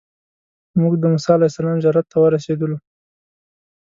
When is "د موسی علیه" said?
0.97-1.49